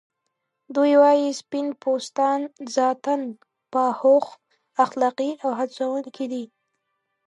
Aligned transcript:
دوی 0.75 0.93
وايي 1.01 1.29
سپین 1.41 1.67
پوستان 1.81 2.39
ذاتاً 2.75 3.15
باهوښ، 3.71 4.25
اخلاقی 4.85 5.31
او 5.43 5.51
هڅونکي 5.59 6.25
دي. 6.31 6.43